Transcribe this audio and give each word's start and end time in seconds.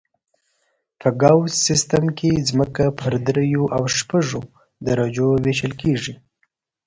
په 0.99 1.09
ګوس 1.21 1.53
سیستم 1.67 2.03
کې 2.17 2.31
ځمکه 2.49 2.85
په 2.99 3.07
دریو 3.25 3.63
او 3.75 3.83
شپږو 3.97 4.41
درجو 4.87 5.29
ویشل 5.45 5.73
کیږي 5.81 6.13